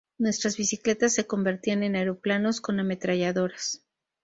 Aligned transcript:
Nuestras 0.17 0.57
bicicletas 0.57 1.13
se 1.13 1.27
convertían 1.27 1.83
en 1.83 1.95
aeroplanos 1.95 2.59
con 2.59 2.79
ametralladoras. 2.79 3.83